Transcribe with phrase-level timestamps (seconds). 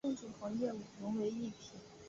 [0.03, 1.73] 把政治和业务融为一体